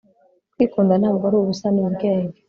[0.53, 1.65] kwikunda ntabwo ari ubusa.
[1.71, 2.37] ni ubwenge